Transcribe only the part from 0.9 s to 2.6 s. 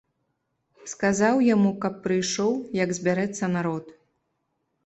Сказаў яму, каб прыйшоў,